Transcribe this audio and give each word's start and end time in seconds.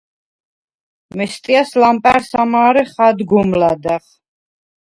მესტიას 1.19 1.69
ლამპა̈რს 1.81 2.29
ამა̄რეხ 2.41 2.91
ადგომ 3.07 3.49
ლადა̈ღ. 3.59 4.03